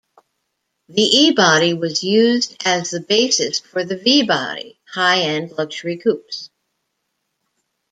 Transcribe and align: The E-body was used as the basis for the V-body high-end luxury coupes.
The 0.89 1.03
E-body 1.03 1.75
was 1.75 2.03
used 2.03 2.55
as 2.65 2.89
the 2.89 3.01
basis 3.01 3.59
for 3.59 3.85
the 3.85 3.97
V-body 3.97 4.79
high-end 4.93 5.51
luxury 5.59 5.97
coupes. 5.97 6.49